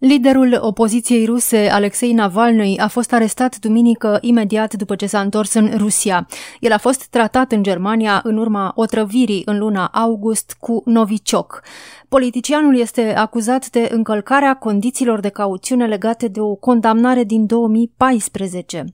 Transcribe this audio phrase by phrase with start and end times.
[0.00, 5.70] Liderul opoziției ruse, Alexei Navalny, a fost arestat duminică imediat după ce s-a întors în
[5.76, 6.26] Rusia.
[6.60, 11.62] El a fost tratat în Germania în urma otrăvirii în luna august cu Novichok.
[12.08, 18.84] Politicianul este acuzat de încălcarea condițiilor de cauțiune legate de o condamnare din 2014.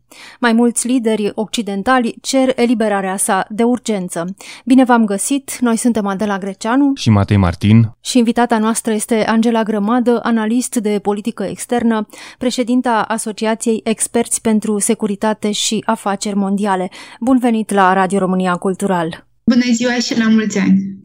[0.41, 4.25] Mai mulți lideri occidentali cer eliberarea sa de urgență.
[4.64, 9.62] Bine v-am găsit, noi suntem Adela Greceanu și Matei Martin și invitata noastră este Angela
[9.62, 12.09] Grămadă, analist de politică externă,
[12.39, 16.91] președinta Asociației Experți pentru Securitate și Afaceri Mondiale.
[17.20, 19.27] Bun venit la Radio România Cultural!
[19.45, 21.03] Bună ziua și la mulți ani!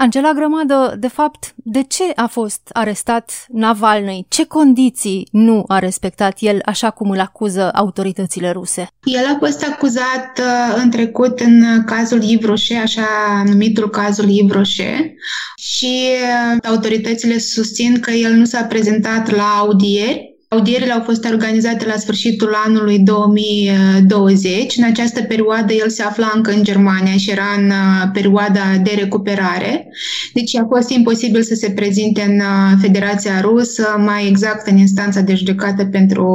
[0.00, 4.26] Angela Grămadă, de fapt, de ce a fost arestat Navalny?
[4.28, 8.88] Ce condiții nu a respectat el, așa cum îl acuză autoritățile ruse?
[9.04, 13.06] El a fost acuzat uh, în trecut în cazul Ivroșe, așa
[13.46, 15.14] numitul cazul Ivroșe,
[15.56, 21.86] și uh, autoritățile susțin că el nu s-a prezentat la audieri Audierile au fost organizate
[21.86, 24.76] la sfârșitul anului 2020.
[24.76, 28.90] În această perioadă el se afla încă în Germania și era în uh, perioada de
[28.96, 29.88] recuperare.
[30.32, 35.20] Deci a fost imposibil să se prezinte în uh, Federația Rusă, mai exact în instanța
[35.20, 36.26] de judecată pentru,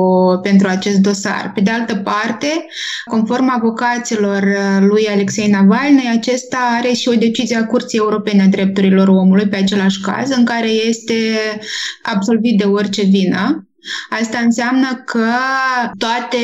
[0.43, 1.51] pentru acest dosar.
[1.55, 2.65] Pe de altă parte,
[3.05, 8.47] conform avocaților uh, lui Alexei Navalny, acesta are și o decizie a Curții Europene a
[8.47, 11.13] Drepturilor Omului pe același caz, în care este
[12.03, 13.67] absolvit de orice vină.
[14.09, 15.25] Asta înseamnă că
[15.97, 16.37] toate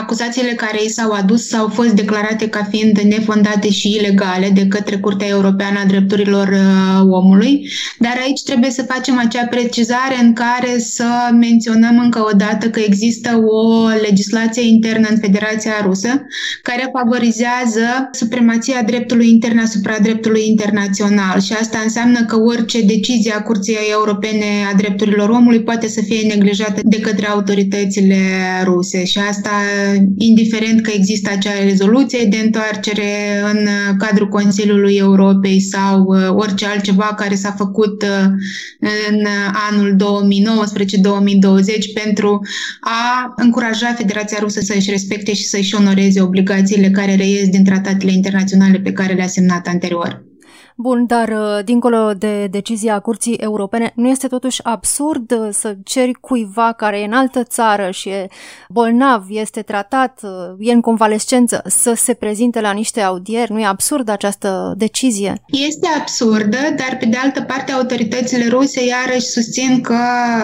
[0.00, 4.96] acuzațiile care i s-au adus au fost declarate ca fiind nefondate și ilegale de către
[4.96, 10.78] Curtea Europeană a Drepturilor uh, Omului, dar aici trebuie să facem acea precizare în care
[10.78, 11.04] să
[11.40, 16.26] menționăm încă o dată că există o legislație internă în Federația Rusă
[16.62, 21.40] care favorizează supremația dreptului intern asupra dreptului internațional.
[21.40, 26.26] Și asta înseamnă că orice decizie a Curții Europene a Drepturilor Omului poate să fie
[26.26, 28.16] neglijată protejate de către autoritățile
[28.64, 29.50] ruse și asta
[30.18, 33.68] indiferent că există acea rezoluție de întoarcere în
[33.98, 38.24] cadrul Consiliului Europei sau uh, orice altceva care s-a făcut uh,
[39.10, 39.26] în
[39.70, 39.98] anul 2019-2020
[42.04, 42.40] pentru
[42.80, 47.64] a încuraja Federația Rusă să își respecte și să își onoreze obligațiile care reies din
[47.64, 50.29] tratatele internaționale pe care le-a semnat anterior.
[50.82, 56.12] Bun, dar uh, dincolo de decizia Curții Europene, nu este totuși absurd uh, să ceri
[56.12, 58.28] cuiva care e în altă țară și e
[58.68, 63.52] bolnav, este tratat, uh, e în convalescență, să se prezinte la niște audieri?
[63.52, 65.42] Nu e absurd această decizie?
[65.46, 69.98] Este absurdă, dar pe de altă parte autoritățile ruse iarăși susțin că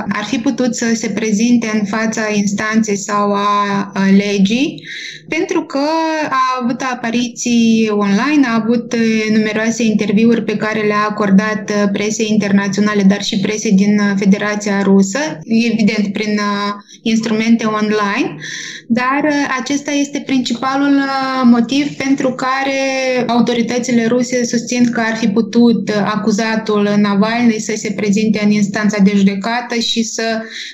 [0.08, 4.82] ar fi putut să se prezinte în fața instanței sau a legii,
[5.28, 5.86] pentru că
[6.30, 8.94] a avut apariții online, a avut
[9.30, 14.14] numeroase interviuri interviuri pe care le-a acordat uh, presei internaționale, dar și presei din uh,
[14.18, 15.18] Federația Rusă,
[15.72, 16.72] evident prin uh,
[17.02, 18.36] instrumente online,
[18.88, 19.22] dar
[19.60, 21.00] acesta este principalul
[21.44, 22.80] motiv pentru care
[23.26, 29.12] autoritățile ruse susțin că ar fi putut acuzatul Navalny să se prezinte în instanța de
[29.14, 30.22] judecată și să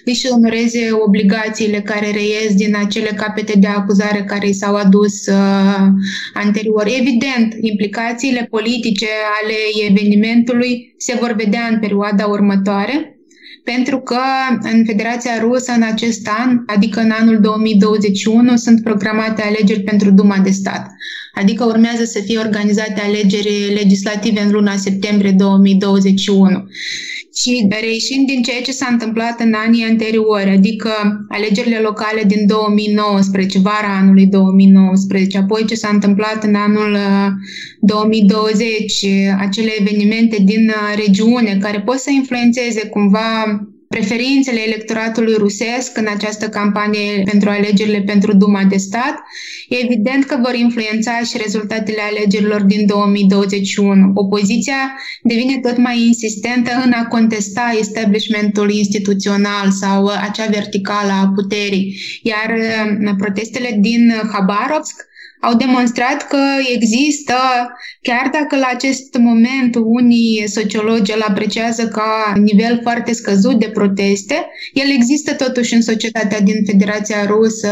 [0.05, 5.15] își onoreze obligațiile care reies din acele capete de acuzare care i s-au adus
[6.35, 6.87] anterior.
[7.01, 9.07] Evident, implicațiile politice
[9.43, 13.17] ale evenimentului se vor vedea în perioada următoare,
[13.65, 14.19] pentru că
[14.63, 20.39] în Federația Rusă în acest an, adică în anul 2021, sunt programate alegeri pentru Duma
[20.39, 20.87] de Stat.
[21.35, 26.67] Adică urmează să fie organizate alegeri legislative în luna septembrie 2021
[27.35, 30.91] și reieșind din ceea ce s-a întâmplat în anii anteriori, adică
[31.29, 36.97] alegerile locale din 2019, vara anului 2019, apoi ce s-a întâmplat în anul
[37.81, 43.61] 2020, uh, acele evenimente din uh, regiune care pot să influențeze cumva
[43.97, 49.15] preferințele electoratului rusesc în această campanie pentru alegerile pentru Duma de stat,
[49.69, 54.11] e evident că vor influența și rezultatele alegerilor din 2021.
[54.15, 54.81] Opoziția
[55.23, 62.49] devine tot mai insistentă în a contesta establishmentul instituțional sau acea verticală a puterii, iar
[62.59, 65.11] uh, protestele din Habarovsk
[65.43, 66.43] au demonstrat că
[66.75, 67.35] există,
[68.03, 74.47] chiar dacă la acest moment unii sociologi îl apreciază ca nivel foarte scăzut de proteste,
[74.73, 77.69] el există totuși în societatea din Federația Rusă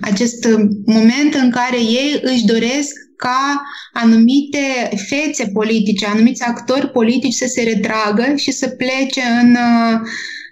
[0.00, 0.48] acest
[0.86, 7.62] moment în care ei își doresc ca anumite fețe politice, anumiți actori politici să se
[7.62, 9.56] retragă și să plece în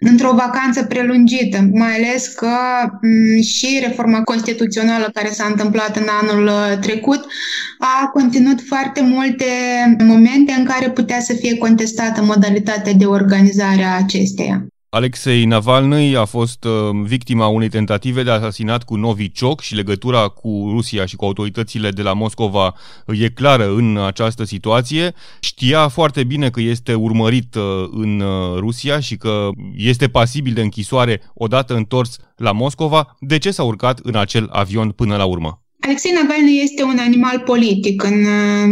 [0.02, 2.56] într-o vacanță prelungită, mai ales că
[2.86, 7.26] m- și reforma constituțională care s-a întâmplat în anul uh, trecut
[7.78, 9.44] a conținut foarte multe
[9.98, 14.71] momente în care putea să fie contestată modalitatea de organizare a acesteia.
[14.94, 16.72] Alexei Navalny a fost uh,
[17.02, 22.02] victima unei tentative de asasinat cu Novichok și legătura cu Rusia și cu autoritățile de
[22.02, 22.74] la Moscova
[23.06, 25.14] e clară în această situație.
[25.40, 30.62] Știa foarte bine că este urmărit uh, în uh, Rusia și că este pasibil de
[30.62, 33.16] închisoare odată întors la Moscova.
[33.18, 35.61] De ce s-a urcat în acel avion până la urmă?
[35.84, 38.24] Alexei Navalny este un animal politic în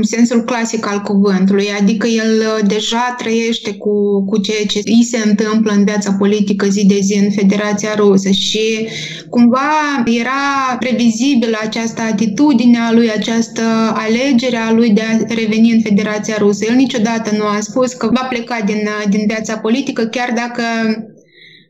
[0.03, 5.23] sensul clasic al cuvântului, adică el uh, deja trăiește cu, cu ceea ce îi se
[5.29, 8.89] întâmplă în viața politică zi de zi în Federația Rusă și
[9.31, 9.71] cumva
[10.05, 13.63] era previzibilă această atitudine a lui, această
[13.95, 16.65] alegere a lui de a reveni în Federația Rusă.
[16.65, 20.63] El niciodată nu a spus că va pleca din, uh, din viața politică, chiar dacă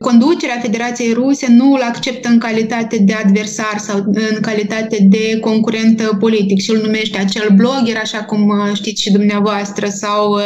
[0.01, 6.15] Conducerea Federației Ruse nu îl acceptă în calitate de adversar sau în calitate de concurent
[6.19, 10.41] politic și îl numește acel blogger, așa cum uh, știți și dumneavoastră, sau uh,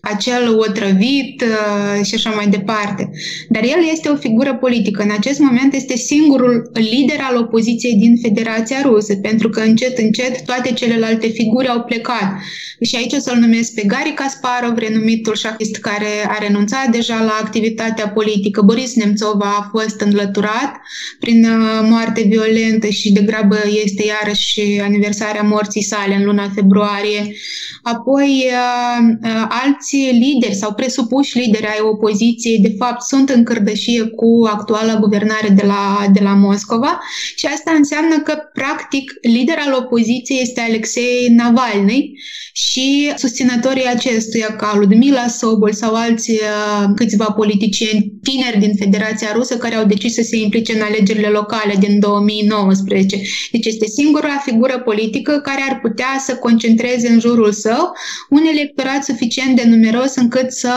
[0.00, 3.10] acel otrăvit uh, și așa mai departe.
[3.48, 5.02] Dar el este o figură politică.
[5.02, 10.44] În acest moment este singurul lider al opoziției din Federația Rusă, pentru că încet, încet
[10.44, 12.32] toate celelalte figuri au plecat.
[12.80, 17.38] Și aici o să-l numesc pe Gari Kasparov, renumitul șahist care a renunțat deja la
[17.42, 18.62] activitatea politică.
[18.76, 20.80] Boris Nemțov a fost înlăturat
[21.20, 27.34] prin uh, moarte violentă și de grabă este iarăși aniversarea morții sale în luna februarie.
[27.82, 34.48] Apoi uh, alți lideri sau presupuși lideri ai opoziției, de fapt, sunt în cârdășie cu
[34.52, 37.00] actuala guvernare de la, de la Moscova
[37.36, 42.12] și asta înseamnă că, practic, lider al opoziției este Alexei Navalny
[42.52, 49.56] și susținătorii acestuia, ca Ludmila Sobol sau alți uh, câțiva politicieni tineri din Federația Rusă
[49.56, 53.20] care au decis să se implice în alegerile locale din 2019.
[53.52, 57.92] Deci este singura figură politică care ar putea să concentreze în jurul său
[58.30, 60.74] un electorat suficient de numeros încât să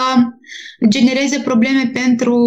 [0.89, 2.37] genereze probleme pentru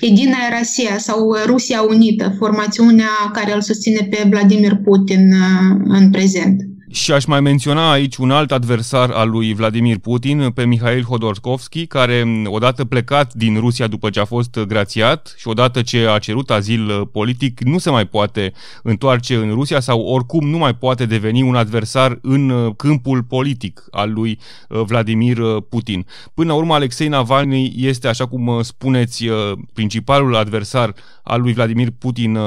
[0.00, 6.67] Edina Rasia sau Rusia Unită, formațiunea care îl susține pe Vladimir Putin uh, în prezent.
[6.90, 11.86] Și aș mai menționa aici un alt adversar al lui Vladimir Putin, pe Mihail Hodorkovski,
[11.86, 16.50] care odată plecat din Rusia după ce a fost grațiat și odată ce a cerut
[16.50, 18.52] azil uh, politic, nu se mai poate
[18.82, 23.84] întoarce în Rusia sau oricum nu mai poate deveni un adversar în uh, câmpul politic
[23.90, 24.38] al lui
[24.68, 25.38] uh, Vladimir
[25.68, 26.06] Putin.
[26.34, 29.24] Până la urmă, Alexei Navalny este, așa cum spuneți,
[29.72, 32.38] principalul adversar al lui Vladimir Putin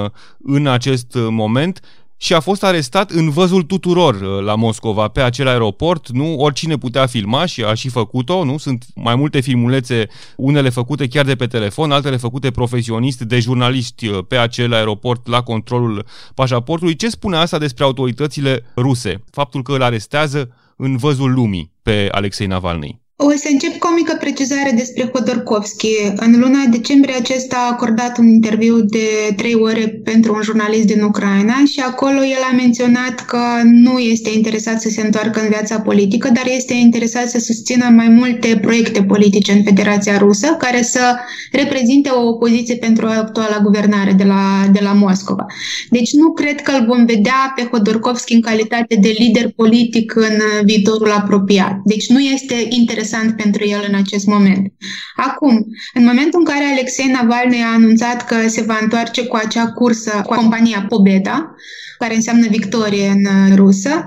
[0.43, 1.81] în acest moment
[2.21, 6.09] și a fost arestat în văzul tuturor uh, la Moscova, pe acel aeroport.
[6.09, 8.57] Nu oricine putea filma și a și făcut-o, nu?
[8.57, 14.07] Sunt mai multe filmulețe, unele făcute chiar de pe telefon, altele făcute profesionist de jurnaliști
[14.07, 16.95] uh, pe acel aeroport la controlul pașaportului.
[16.95, 19.23] Ce spune asta despre autoritățile ruse?
[19.31, 23.00] Faptul că îl arestează în văzul lumii pe Alexei Navalny.
[23.23, 25.87] O să încep cu o mică precizare despre Hodorkovski.
[26.15, 31.01] În luna decembrie acesta a acordat un interviu de trei ore pentru un jurnalist din
[31.01, 35.79] Ucraina și acolo el a menționat că nu este interesat să se întoarcă în viața
[35.79, 41.15] politică, dar este interesat să susțină mai multe proiecte politice în Federația Rusă care să
[41.51, 45.45] reprezinte o opoziție pentru actuala guvernare de la, de la Moscova.
[45.89, 50.41] Deci nu cred că îl vom vedea pe Hodorkovski în calitate de lider politic în
[50.63, 51.81] viitorul apropiat.
[51.83, 54.73] Deci nu este interesat interesant pentru el în acest moment.
[55.15, 59.71] Acum, în momentul în care Alexei Navalny a anunțat că se va întoarce cu acea
[59.71, 61.55] cursă cu compania Pobeda,
[61.97, 64.05] care înseamnă victorie în rusă,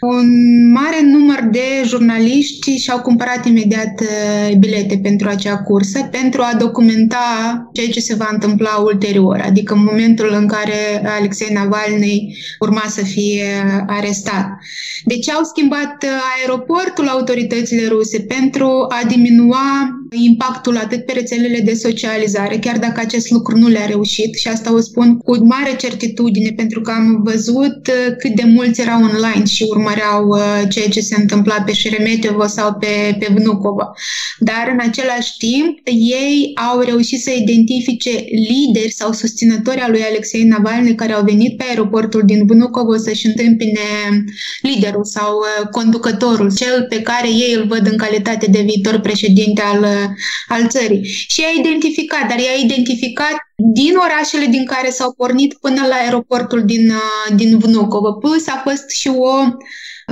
[0.00, 0.28] un
[0.72, 7.18] mare număr de jurnaliști și-au cumpărat imediat uh, bilete pentru acea cursă pentru a documenta
[7.72, 13.04] ceea ce se va întâmpla ulterior, adică în momentul în care Alexei Navalny urma să
[13.04, 13.44] fie
[13.86, 14.46] arestat.
[15.04, 21.74] Deci au schimbat uh, aeroportul autoritățile ruse pentru a diminua impactul atât pe rețelele de
[21.74, 26.52] socializare, chiar dacă acest lucru nu le-a reușit și asta o spun cu mare certitudine
[26.56, 31.00] pentru că am văzut uh, cât de mulți erau online și urmăreau uh, ceea ce
[31.00, 33.92] se întâmpla pe Șeremetevo sau pe, pe Vnukovo.
[34.38, 38.10] Dar în același timp ei au reușit să identifice
[38.48, 43.26] lideri sau susținători al lui Alexei Navalny care au venit pe aeroportul din Vnukovo să-și
[43.26, 43.80] întâmpine
[44.62, 49.60] liderul sau uh, conducătorul, cel pe care ei îl văd în calitate de viitor președinte
[49.60, 49.99] al
[50.48, 51.04] al țării.
[51.04, 53.36] Și i-a identificat, dar i-a identificat
[53.74, 58.12] din orașele din care s-au pornit până la aeroportul din, uh, din Vnukovo.
[58.12, 59.34] Plus a fost și o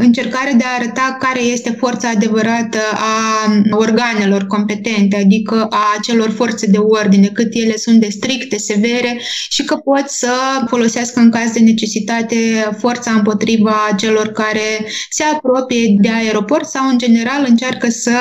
[0.00, 6.66] încercare de a arăta care este forța adevărată a organelor competente, adică a celor forțe
[6.66, 10.32] de ordine, cât ele sunt de stricte, severe și că pot să
[10.66, 12.36] folosească în caz de necesitate
[12.78, 18.18] forța împotriva celor care se apropie de aeroport sau în general încearcă să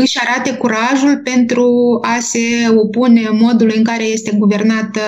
[0.00, 5.00] își arate curajul pentru a se opune modului în care este guvernată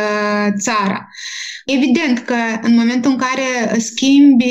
[0.58, 1.08] țara.
[1.66, 4.44] Evident că în momentul în care schimbi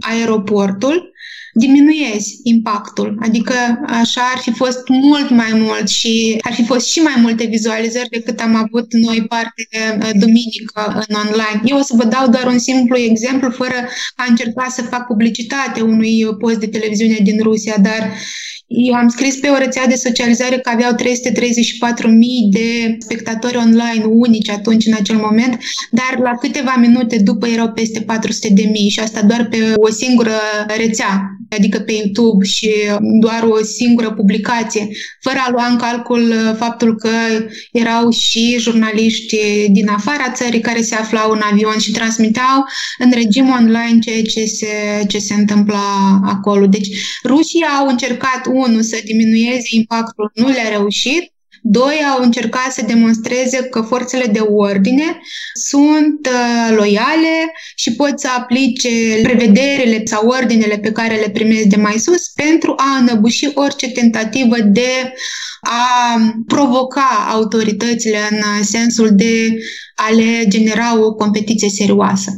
[0.00, 1.12] aeroportul,
[1.54, 3.18] diminuezi impactul.
[3.20, 3.54] Adică
[3.86, 8.08] așa ar fi fost mult mai mult și ar fi fost și mai multe vizualizări
[8.08, 11.60] decât am avut noi parte uh, duminică în online.
[11.64, 15.80] Eu o să vă dau doar un simplu exemplu fără a încerca să fac publicitate
[15.80, 18.12] unui post de televiziune din Rusia, dar
[18.66, 20.98] eu am scris pe o rețea de socializare că aveau 334.000
[22.50, 25.58] de spectatori online unici atunci, în acel moment,
[25.90, 28.06] dar la câteva minute după erau peste 400.000
[28.88, 30.32] și asta doar pe o singură
[30.76, 31.22] rețea,
[31.54, 32.70] adică pe YouTube și
[33.20, 34.88] doar o singură publicație,
[35.20, 37.08] fără a lua în calcul faptul că
[37.72, 39.36] erau și jurnaliști
[39.70, 42.64] din afara țării care se aflau în avion și transmiteau
[42.98, 44.66] în regim online ceea ce se,
[45.08, 46.66] ce se întâmpla acolo.
[46.66, 46.88] Deci
[47.24, 51.33] rușii au încercat, unu, să diminueze impactul, nu le-a reușit,
[51.66, 55.20] Doi, au încercat să demonstreze că forțele de ordine
[55.68, 61.76] sunt uh, loiale și pot să aplice prevederile sau ordinele pe care le primesc de
[61.76, 65.12] mai sus pentru a înăbuși orice tentativă de
[65.60, 69.56] a provoca autoritățile în sensul de
[69.94, 72.30] a le genera o competiție serioasă.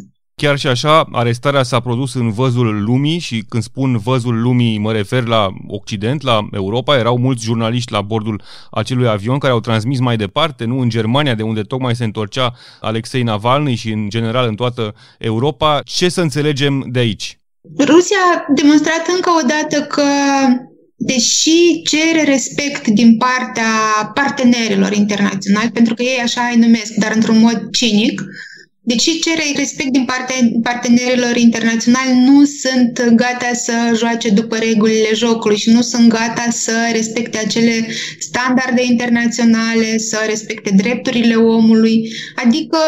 [0.43, 4.93] Chiar și așa, arestarea s-a produs în văzul lumii și când spun văzul lumii mă
[4.93, 6.99] refer la Occident, la Europa.
[6.99, 11.35] Erau mulți jurnaliști la bordul acelui avion care au transmis mai departe, nu în Germania,
[11.35, 15.81] de unde tocmai se întorcea Alexei Navalny și în general în toată Europa.
[15.85, 17.38] Ce să înțelegem de aici?
[17.78, 20.02] Rusia a demonstrat încă o dată că
[20.97, 23.71] deși cere respect din partea
[24.14, 28.23] partenerilor internaționali, pentru că ei așa îi numesc, dar într-un mod cinic,
[28.88, 35.57] Deși cere respect din partea partenerilor internaționali, nu sunt gata să joace după regulile jocului
[35.57, 37.87] și nu sunt gata să respecte acele
[38.19, 42.09] standarde internaționale, să respecte drepturile omului.
[42.45, 42.78] Adică,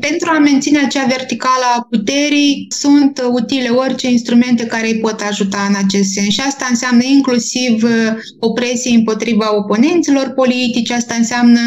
[0.00, 5.66] pentru a menține acea verticală a puterii, sunt utile orice instrumente care îi pot ajuta
[5.68, 6.28] în acest sens.
[6.34, 7.90] Și asta înseamnă inclusiv uh,
[8.40, 11.60] opresie împotriva oponenților politici, asta înseamnă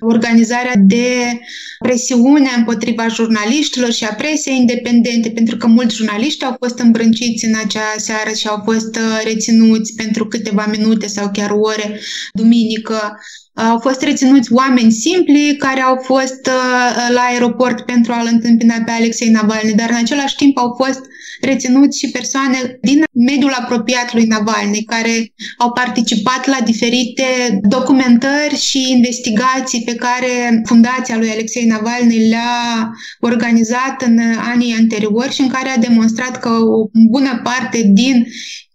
[0.00, 1.38] organizarea de
[1.78, 7.54] presiune împotriva jurnaliștilor și a presei independente, pentru că mulți jurnaliști au fost îmbrânciți în
[7.64, 12.00] acea seară și au fost uh, reținuți pentru câteva minute sau chiar ore
[12.32, 13.18] duminică.
[13.56, 18.90] Au fost reținuți oameni simpli care au fost uh, la aeroport pentru a-l întâmpina pe
[18.90, 21.00] Alexei Navalny, dar în același timp au fost
[21.40, 27.24] reținut și persoane din mediul apropiat lui Navalny, care au participat la diferite
[27.62, 34.18] documentări și investigații pe care Fundația lui Alexei Navalny le-a organizat în
[34.52, 38.26] anii anteriori și în care a demonstrat că o bună parte din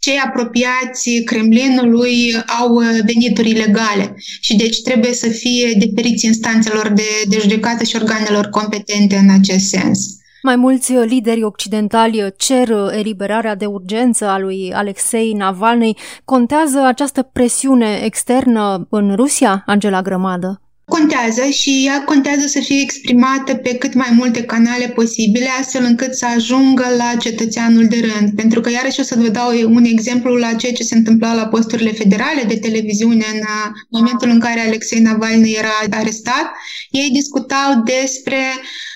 [0.05, 7.38] cei apropiați Kremlinului au venituri ilegale și deci trebuie să fie deferiți instanțelor de, de
[7.39, 10.00] judecată și organelor competente în acest sens.
[10.43, 15.98] Mai mulți lideri occidentali cer eliberarea de urgență a lui Alexei Navalny.
[16.25, 20.62] Contează această presiune externă în Rusia, Angela Grămadă?
[20.98, 26.14] Contează și ea contează să fie exprimată pe cât mai multe canale posibile, astfel încât
[26.14, 28.36] să ajungă la cetățeanul de rând.
[28.36, 31.48] Pentru că, iarăși, o să vă dau un exemplu la ceea ce se întâmpla la
[31.48, 33.42] posturile federale de televiziune în
[33.90, 36.52] momentul în care Alexei Navalny era arestat.
[36.90, 38.40] Ei discutau despre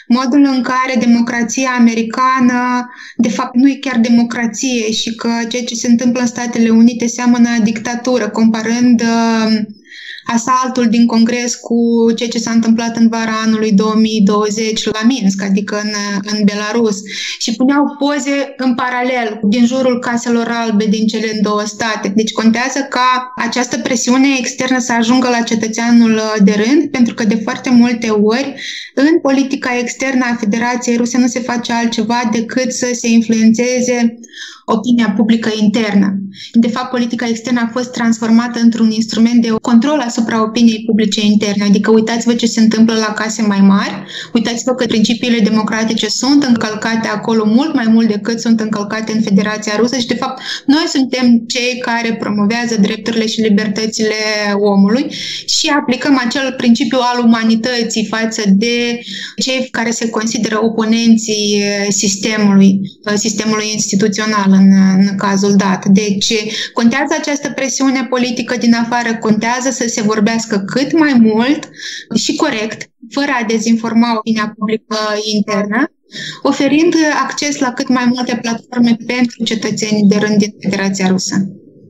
[0.08, 5.75] modul în care democrația americană, de fapt, nu e chiar democrație și că ceea ce
[5.75, 9.60] se întâmplă în Statele Unite seamănă dictatură, comparând uh,
[10.25, 15.82] asaltul din Congres cu ceea ce s-a întâmplat în vara anului 2020 la Minsk, adică
[15.84, 15.91] în,
[16.32, 16.98] în Belarus,
[17.39, 22.08] și puneau poze în paralel din jurul caselor albe din cele două state.
[22.15, 27.39] Deci contează ca această presiune externă să ajungă la cetățeanul de rând, pentru că de
[27.44, 28.55] foarte multe ori
[28.94, 34.20] în politica externă a Federației Ruse nu se face altceva decât să se influențeze
[34.65, 36.19] opinia publică internă.
[36.53, 41.63] De fapt, politica externă a fost transformată într-un instrument de control asupra opiniei publice interne.
[41.63, 44.03] Adică uitați-vă ce se întâmplă la case mai mari,
[44.34, 49.74] uitați-vă că principiile democratice sunt încălcate acolo mult mai mult decât sunt încălcate în Federația
[49.77, 54.15] Rusă și, de fapt, noi suntem cei care promovează drepturile și libertățile
[54.60, 55.05] omului
[55.45, 59.00] și aplicăm acel principiu al umanității față de
[59.38, 62.79] cei care se consideră oponenții sistemului,
[63.15, 65.85] sistemului instituțional în, în cazul dat.
[65.85, 66.33] Deci
[66.74, 71.69] contează această presiune politică din afară, contează să se vorbească cât mai mult
[72.15, 74.97] și corect, fără a dezinforma opinia publică
[75.33, 75.91] internă,
[76.43, 76.93] oferind
[77.24, 81.35] acces la cât mai multe platforme pentru cetățenii de rând din Federația Rusă.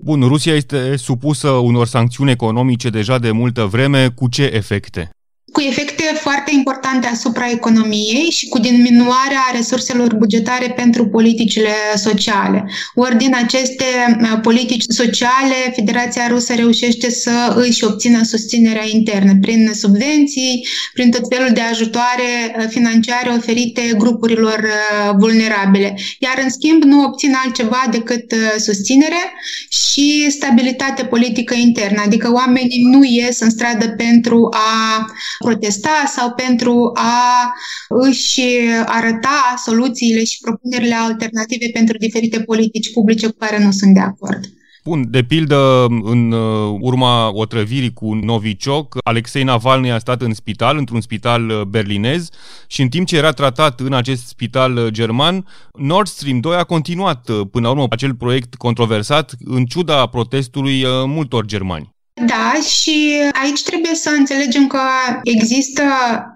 [0.03, 4.09] Bun, Rusia este supusă unor sancțiuni economice deja de multă vreme.
[4.15, 5.09] Cu ce efecte?
[5.55, 12.65] Cu efecte foarte importante asupra economiei și cu diminuarea resurselor bugetare pentru politicile sociale.
[12.95, 13.85] Ori din aceste
[14.21, 21.25] uh, politici sociale, Federația Rusă reușește să își obțină susținerea internă prin subvenții, prin tot
[21.35, 25.95] felul de ajutoare uh, financiare oferite grupurilor uh, vulnerabile.
[26.19, 29.23] Iar în schimb nu obțin altceva decât susținere
[29.69, 35.05] și stabilitate politică internă, adică oamenii nu ies în stradă pentru a
[35.45, 37.53] protesta sau pentru a
[37.89, 38.41] își
[38.85, 44.43] arăta soluțiile și propunerile alternative pentru diferite politici publice cu care nu sunt de acord.
[44.85, 50.77] Bun, de pildă, în uh, urma otrăvirii cu Novichok, Alexei Navalny a stat în spital,
[50.77, 52.29] într-un spital uh, berlinez
[52.67, 56.63] și în timp ce era tratat în acest spital uh, german, Nord Stream 2 a
[56.63, 61.94] continuat până la urmă acel proiect controversat în ciuda protestului multor germani.
[62.21, 64.79] Da, și aici trebuie să înțelegem că
[65.23, 65.83] există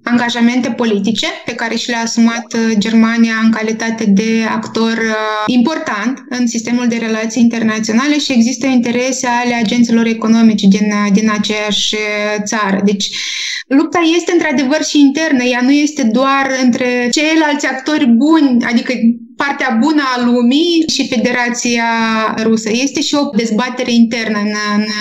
[0.04, 6.24] angajamente politice pe care și le-a asumat uh, Germania în calitate de actor uh, important
[6.30, 11.96] în sistemul de relații internaționale și există interese ale agenților economici din, uh, din aceeași
[12.44, 12.82] țară.
[12.86, 13.10] Deci,
[13.68, 18.94] lupta este într-adevăr și internă, ea nu este doar între ceilalți actori buni, adică
[19.44, 21.90] partea bună a lumii și Federația
[22.44, 22.70] Rusă.
[22.72, 24.54] Este și o dezbatere internă în,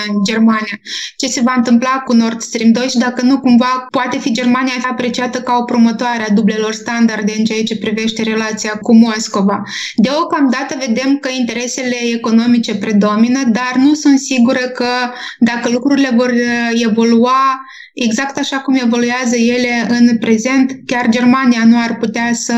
[0.09, 0.77] în Germania.
[1.17, 4.73] Ce se va întâmpla cu Nord Stream 2 și dacă nu cumva poate fi Germania
[4.91, 9.63] apreciată ca o promotoare a dublelor standarde în ceea ce privește relația cu Moscova.
[9.95, 14.91] Deocamdată vedem că interesele economice predomină, dar nu sunt sigură că
[15.39, 16.33] dacă lucrurile vor
[16.73, 17.61] evolua
[18.05, 22.55] exact așa cum evoluează ele în prezent, chiar Germania nu ar putea să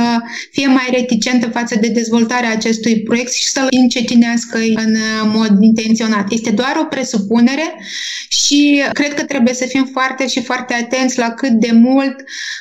[0.53, 4.97] fie mai reticentă față de dezvoltarea acestui proiect și să-l încetinească în
[5.35, 6.33] mod intenționat.
[6.33, 7.75] Este doar o presupunere
[8.29, 12.15] și cred că trebuie să fim foarte și foarte atenți la cât de mult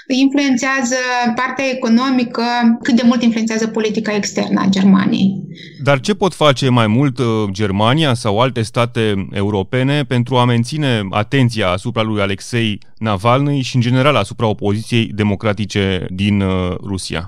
[0.08, 0.96] influențează
[1.36, 2.44] partea economică,
[2.84, 5.49] cât de mult influențează politica externă a Germaniei.
[5.84, 11.08] Dar ce pot face mai mult uh, Germania sau alte state europene pentru a menține
[11.10, 17.28] atenția asupra lui Alexei Navalny și în general asupra opoziției democratice din uh, Rusia?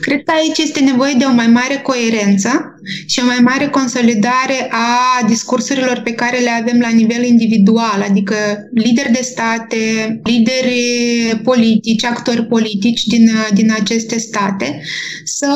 [0.00, 2.74] Cred că aici este nevoie de o mai mare coerență
[3.06, 8.34] și o mai mare consolidare a discursurilor pe care le avem la nivel individual, adică
[8.74, 9.76] lideri de state,
[10.24, 14.82] lideri politici, actori politici din, din aceste state,
[15.24, 15.52] să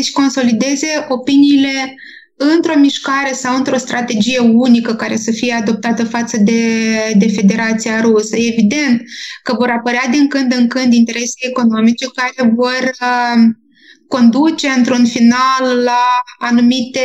[0.00, 1.94] își consolideze opiniile
[2.38, 6.62] într-o mișcare sau într-o strategie unică care să fie adoptată față de,
[7.18, 8.36] de Federația Rusă.
[8.36, 9.02] Evident
[9.42, 13.42] că vor apărea din când în când interese economice care vor uh,
[14.08, 17.00] conduce într-un final la anumite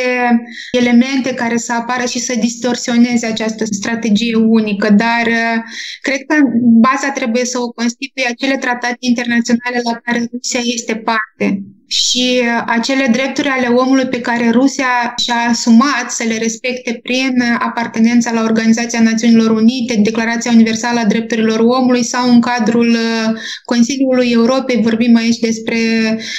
[0.72, 5.62] elemente care să apară și să distorsioneze această strategie unică, dar uh,
[6.02, 6.36] cred că
[6.82, 12.63] baza trebuie să o constituie acele tratate internaționale la care Rusia este parte și uh,
[12.65, 18.41] acele drepturi ale omului pe care Rusia și-a asumat să le respecte prin apartenența la
[18.41, 25.15] Organizația Națiunilor Unite, Declarația Universală a Drepturilor Omului sau în cadrul uh, Consiliului Europei, vorbim
[25.15, 25.77] aici despre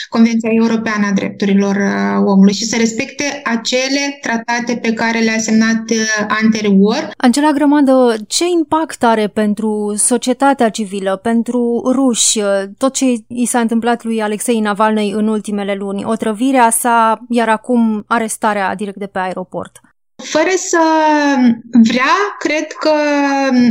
[0.09, 5.83] Convenția Europeană a Drepturilor uh, Omului și să respecte acele tratate pe care le-a semnat
[6.43, 7.11] anterior.
[7.17, 12.41] Angela Grămadă, ce impact are pentru societatea civilă, pentru ruși,
[12.79, 18.05] tot ce i s-a întâmplat lui Alexei Navalny în ultimele luni, otrăvirea sa, iar acum
[18.07, 19.81] arestarea direct de pe aeroport.
[20.23, 20.83] Fără să
[21.83, 22.93] vrea, cred că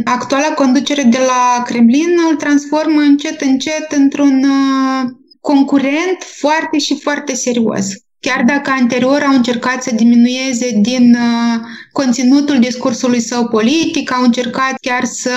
[0.04, 7.34] actuala conducere de la Kremlin îl transformă încet, încet într-un uh, concurent foarte și foarte
[7.34, 7.86] serios.
[8.28, 11.60] Chiar dacă anterior au încercat să diminueze din uh,
[11.92, 15.36] conținutul discursului său politic, au încercat chiar să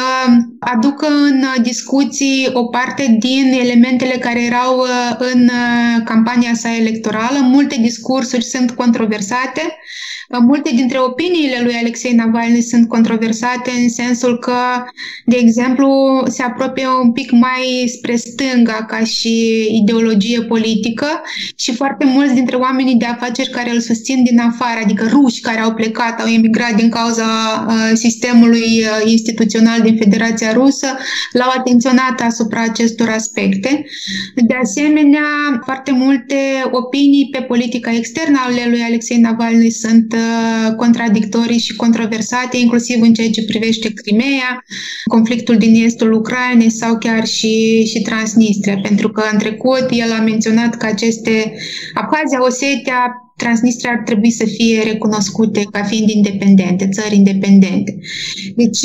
[0.58, 7.38] aducă în discuții o parte din elementele care erau uh, în uh, campania sa electorală.
[7.40, 9.76] Multe discursuri sunt controversate
[10.28, 14.84] Multe dintre opiniile lui Alexei Navalny sunt controversate în sensul că,
[15.24, 21.06] de exemplu, se apropie un pic mai spre stânga ca și ideologie politică
[21.56, 25.60] și foarte mulți dintre oamenii de afaceri care îl susțin din afară, adică ruși care
[25.60, 27.24] au plecat, au emigrat din cauza
[27.68, 30.86] uh, sistemului uh, instituțional din Federația Rusă,
[31.32, 33.84] l-au atenționat asupra acestor aspecte.
[34.34, 36.36] De asemenea, foarte multe
[36.70, 43.12] opinii pe politica externă ale lui Alexei Navalny sunt uh, contradictorii și controversate, inclusiv în
[43.12, 44.64] ceea ce privește Crimea,
[45.10, 50.22] conflictul din estul Ucrainei sau chiar și, și Transnistria, pentru că în trecut el a
[50.22, 51.54] menționat că aceste
[51.94, 57.98] Abhazia, Osetia, Transnistria ar trebui să fie recunoscute ca fiind independente, țări independente.
[58.56, 58.80] Deci,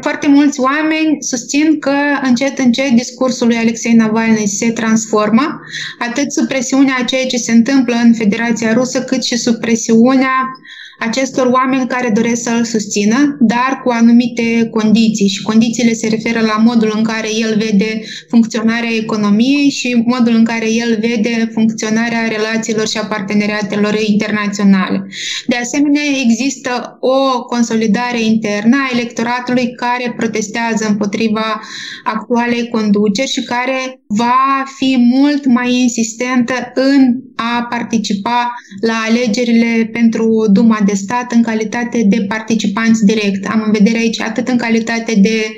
[0.00, 5.60] foarte mulți oameni susțin că încet, încet discursul lui Alexei Navalny se transformă,
[5.98, 10.50] atât sub presiunea a ceea ce se întâmplă în Federația Rusă, cât și sub presiunea
[10.98, 16.40] acestor oameni care doresc să îl susțină, dar cu anumite condiții și condițiile se referă
[16.40, 22.28] la modul în care el vede funcționarea economiei și modul în care el vede funcționarea
[22.28, 25.06] relațiilor și a parteneriatelor internaționale.
[25.46, 31.60] De asemenea, există o consolidare internă a electoratului care protestează împotriva
[32.04, 40.46] actualei conduceri și care va fi mult mai insistentă în a participa la alegerile pentru
[40.52, 43.46] Duma de stat în calitate de participanți direct.
[43.46, 45.56] Am în vedere aici atât în calitate de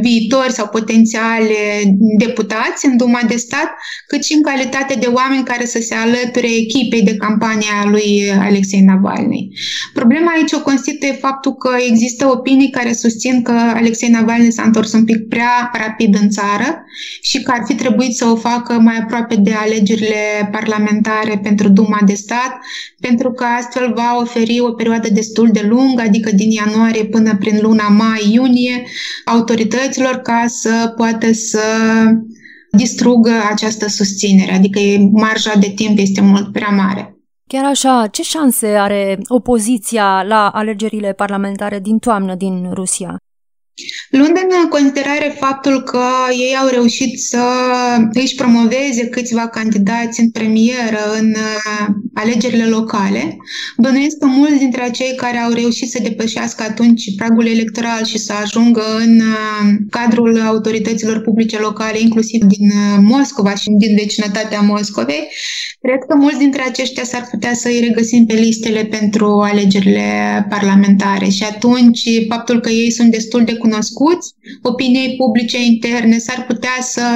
[0.00, 1.54] viitori sau potențiale
[2.18, 3.68] deputați în Duma de Stat,
[4.06, 8.32] cât și în calitate de oameni care să se alăture echipei de campanie a lui
[8.40, 9.48] Alexei Navalny.
[9.94, 14.92] Problema aici o constituie faptul că există opinii care susțin că Alexei Navalny s-a întors
[14.92, 16.84] un pic prea rapid în țară
[17.22, 22.00] și că ar fi trebuit să o facă mai aproape de alegerile parlamentare pentru Duma
[22.06, 22.58] de Stat,
[23.00, 27.58] pentru că astfel va oferi o perioadă destul de lungă, adică din ianuarie până prin
[27.62, 28.84] luna mai-iunie,
[29.24, 31.60] autorități autorităților ca să poată să
[32.70, 34.80] distrugă această susținere, adică
[35.12, 37.16] marja de timp este mult prea mare.
[37.46, 43.16] Chiar așa, ce șanse are opoziția la alegerile parlamentare din toamnă din Rusia?
[44.10, 47.42] Luând în considerare faptul că ei au reușit să
[48.12, 53.36] își promoveze câțiva candidați în premieră în uh, alegerile locale,
[53.76, 58.32] bănuiesc că mulți dintre acei care au reușit să depășească atunci pragul electoral și să
[58.32, 65.28] ajungă în uh, cadrul autorităților publice locale, inclusiv din uh, Moscova și din vecinătatea Moscovei,
[65.80, 71.28] cred că mulți dintre aceștia s-ar putea să îi regăsim pe listele pentru alegerile parlamentare.
[71.28, 77.06] Și atunci faptul că ei sunt destul de cunoscuți, opiniei publice interne s-ar putea să,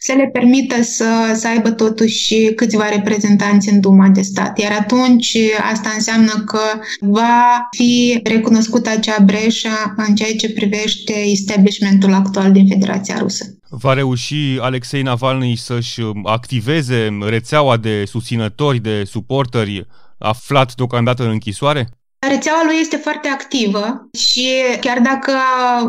[0.00, 4.58] să le permită să, să aibă totuși câțiva reprezentanți în Duma de stat.
[4.58, 5.36] Iar atunci
[5.72, 6.64] asta înseamnă că
[7.00, 13.44] va fi recunoscută acea breșă în ceea ce privește establishmentul actual din Federația Rusă.
[13.70, 19.86] Va reuși Alexei Navalny să-și activeze rețeaua de susținători, de suporteri
[20.18, 21.88] aflat deocamdată în închisoare?
[22.26, 24.48] Rețeaua lui este foarte activă și
[24.80, 25.32] chiar dacă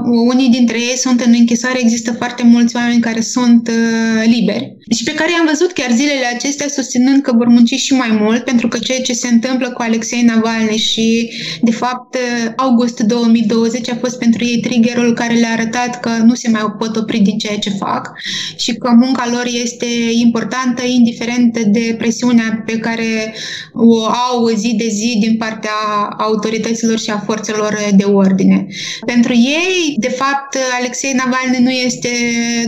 [0.04, 4.78] unii dintre ei sunt în închisoare, există foarte mulți oameni care sunt uh, liberi.
[4.96, 8.44] Și pe care i-am văzut chiar zilele acestea susținând că vor munci și mai mult,
[8.44, 11.30] pentru că ceea ce se întâmplă cu Alexei Navalny și,
[11.62, 12.18] de fapt,
[12.56, 16.96] august 2020 a fost pentru ei triggerul care le-a arătat că nu se mai pot
[16.96, 18.12] opri din ceea ce fac
[18.58, 23.36] și că munca lor este importantă, indiferent de presiunea pe care
[23.74, 25.72] o au zi de zi din partea
[26.20, 28.66] autorităților și a forțelor de ordine.
[29.06, 32.10] Pentru ei, de fapt, Alexei Navalny nu este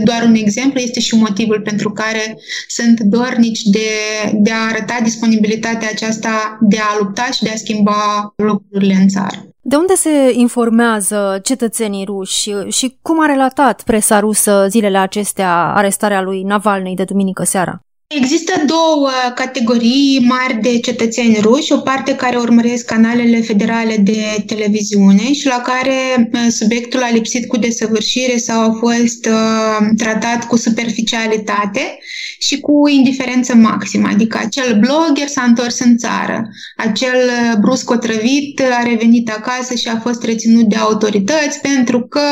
[0.04, 2.38] doar un exemplu, este și motivul pentru care
[2.68, 3.88] sunt dornici de,
[4.32, 9.46] de a arăta disponibilitatea aceasta de a lupta și de a schimba lucrurile în țară.
[9.64, 16.22] De unde se informează cetățenii ruși și cum a relatat presa rusă zilele acestea arestarea
[16.22, 17.82] lui Navalny de duminică seara?
[18.14, 25.32] Există două categorii mari de cetățeni ruși, o parte care urmăresc canalele federale de televiziune
[25.32, 30.56] și la care uh, subiectul a lipsit cu desăvârșire sau a fost uh, tratat cu
[30.56, 31.98] superficialitate
[32.38, 38.62] și cu indiferență maximă, adică acel blogger s-a întors în țară, acel uh, brusc otrăvit
[38.80, 42.26] a revenit acasă și a fost reținut de autorități pentru că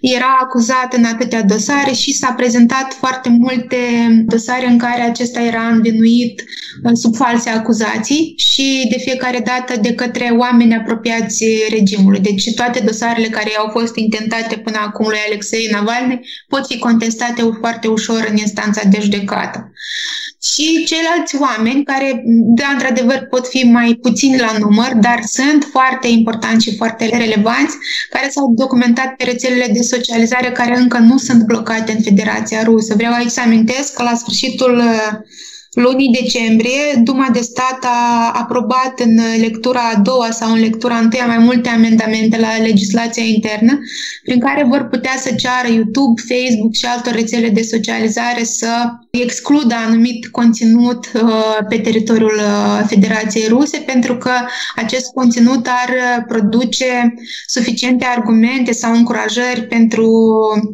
[0.00, 3.76] era acuzat în atâtea dosare și s-a prezentat foarte multe
[4.26, 6.44] dosare în care acesta era învinuit
[6.82, 12.20] uh, sub false acuzații și de fiecare dată de către oameni apropiați regimului.
[12.20, 17.42] Deci toate dosarele care au fost intentate până acum lui Alexei Navalny pot fi contestate
[17.60, 19.72] foarte ușor în instanța de judecată.
[20.42, 22.22] Și ceilalți oameni care,
[22.58, 27.76] da, într-adevăr, pot fi mai puțini la număr, dar sunt foarte importanți și foarte relevanți,
[28.10, 32.94] care s-au documentat pe rețelele de socializare care încă nu sunt blocate în Federația Rusă.
[32.94, 34.82] Vreau aici să amintesc că la sfârșitul
[35.72, 41.26] lunii decembrie, Duma de Stat a aprobat în lectura a doua sau în lectura întâia
[41.26, 43.78] mai multe amendamente la legislația internă,
[44.22, 48.68] prin care vor putea să ceară YouTube, Facebook și alte rețele de socializare să
[49.20, 54.30] excludă anumit conținut uh, pe teritoriul uh, Federației Ruse, pentru că
[54.76, 57.14] acest conținut ar uh, produce
[57.46, 60.08] suficiente argumente sau încurajări pentru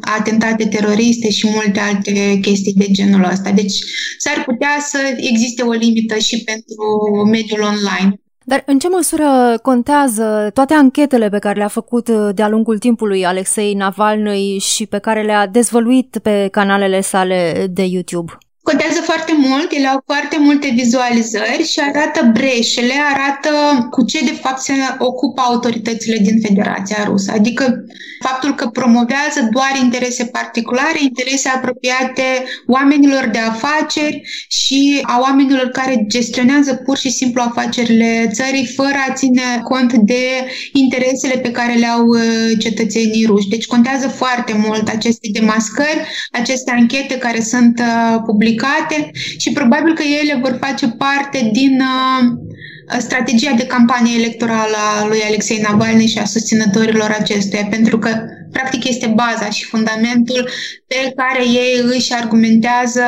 [0.00, 3.50] atentate teroriste și multe alte chestii de genul ăsta.
[3.50, 3.74] Deci
[4.18, 6.84] s-ar putea să existe o limită și pentru
[7.30, 8.20] mediul online.
[8.48, 13.26] Dar în ce măsură contează toate anchetele pe care le-a făcut uh, de-a lungul timpului
[13.26, 18.38] Alexei Navalny și pe care le-a dezvăluit pe canalele sale de YouTube?
[18.70, 23.50] Contează foarte mult, ele au foarte multe vizualizări și arată breșele, arată
[23.90, 27.32] cu ce de fapt se ocupă autoritățile din Federația Rusă.
[27.34, 27.84] Adică
[28.20, 36.04] faptul că promovează doar interese particulare, interese apropiate oamenilor de afaceri și a oamenilor care
[36.08, 40.24] gestionează pur și simplu afacerile țării fără a ține cont de
[40.72, 42.20] interesele pe care le au uh,
[42.58, 43.48] cetățenii ruși.
[43.48, 48.20] Deci contează foarte mult aceste demascări, aceste anchete care sunt uh,
[48.58, 54.76] publicate complicate și probabil că ele vor face parte din uh, strategia de campanie electorală
[55.00, 58.10] a lui Alexei Navalny și a susținătorilor acestuia, pentru că
[58.52, 60.48] practic este baza și fundamentul
[60.86, 63.02] pe care ei își argumentează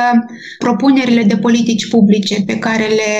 [0.57, 3.13] propunerile de politici publice pe care le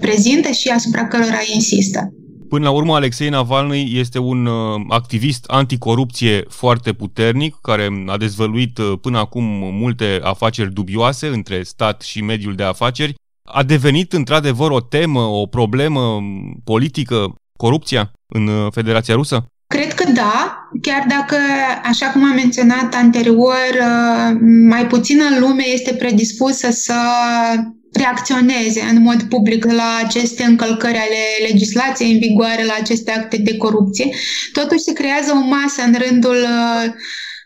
[0.00, 2.12] prezintă și asupra cărora insistă.
[2.48, 8.78] Până la urmă, Alexei Navalny este un uh, activist anticorupție foarte puternic, care a dezvăluit
[8.78, 13.14] uh, până acum multe afaceri dubioase între stat și mediul de afaceri.
[13.42, 16.22] A devenit într-adevăr o temă, o problemă
[16.64, 19.46] politică, corupția în uh, Federația Rusă?
[19.66, 21.36] Cred că da, chiar dacă,
[21.84, 23.68] așa cum am menționat anterior,
[24.68, 26.94] mai puțină lume este predispusă să
[27.92, 33.56] reacționeze în mod public la aceste încălcări ale legislației în vigoare, la aceste acte de
[33.56, 34.14] corupție.
[34.52, 36.92] Totuși se creează o masă în rândul uh,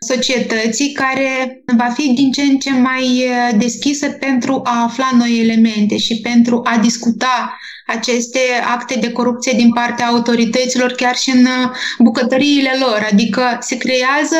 [0.06, 5.38] societății care va fi din ce în ce mai uh, deschisă pentru a afla noi
[5.40, 7.58] elemente și pentru a discuta
[7.96, 8.40] aceste
[8.74, 13.08] acte de corupție din partea autorităților chiar și în uh, bucătăriile lor.
[13.12, 14.36] Adică se creează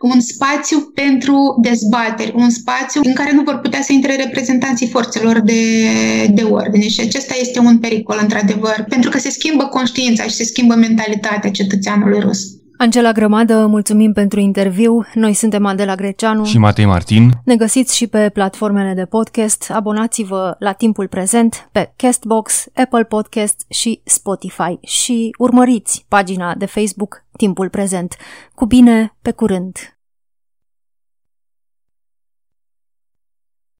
[0.00, 5.40] un spațiu pentru dezbateri, un spațiu în care nu vor putea să intre reprezentanții forțelor
[5.40, 5.62] de,
[6.26, 6.88] de ordine.
[6.88, 11.50] Și acesta este un pericol, într-adevăr, pentru că se schimbă conștiința și se schimbă mentalitatea
[11.50, 12.38] cetățeanului rus.
[12.78, 15.06] Angela Grămadă, mulțumim pentru interviu.
[15.14, 17.30] Noi suntem Adela Greceanu și Matei Martin.
[17.44, 19.70] Ne găsiți și pe platformele de podcast.
[19.74, 27.24] Abonați-vă la timpul prezent pe Castbox, Apple Podcast și Spotify și urmăriți pagina de Facebook
[27.36, 28.16] Timpul Prezent.
[28.54, 29.95] Cu bine, pe curând!